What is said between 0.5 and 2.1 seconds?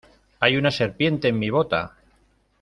una serpiente en mi bota.